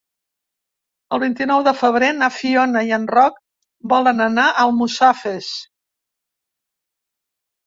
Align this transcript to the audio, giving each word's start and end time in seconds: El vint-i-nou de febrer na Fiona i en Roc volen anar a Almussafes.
El 1.17 1.19
vint-i-nou 1.23 1.65
de 1.67 1.73
febrer 1.81 2.09
na 2.21 2.29
Fiona 2.37 2.81
i 2.87 2.95
en 2.97 3.05
Roc 3.17 3.37
volen 3.93 4.25
anar 4.29 4.47
a 4.47 4.57
Almussafes. 4.65 5.51